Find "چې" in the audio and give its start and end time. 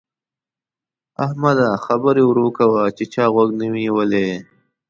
2.97-3.03